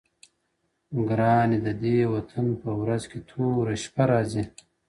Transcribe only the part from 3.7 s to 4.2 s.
شپـه